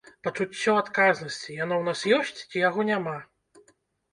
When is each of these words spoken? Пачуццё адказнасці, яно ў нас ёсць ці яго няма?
Пачуццё 0.27 0.73
адказнасці, 0.83 1.57
яно 1.63 1.75
ў 1.81 1.89
нас 1.91 1.99
ёсць 2.21 2.39
ці 2.49 2.65
яго 2.67 2.87
няма? 2.91 3.15